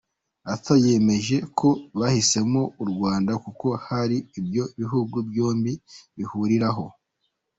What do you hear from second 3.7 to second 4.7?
hari ibyo